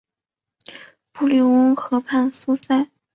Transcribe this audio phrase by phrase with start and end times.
[1.11, 2.89] 布里翁河畔苏塞。